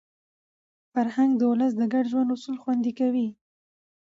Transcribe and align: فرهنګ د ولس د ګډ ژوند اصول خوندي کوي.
فرهنګ 0.91 1.31
د 1.37 1.41
ولس 1.51 1.73
د 1.77 1.81
ګډ 1.93 2.05
ژوند 2.11 2.29
اصول 2.35 2.57
خوندي 2.63 2.91
کوي. 2.99 3.27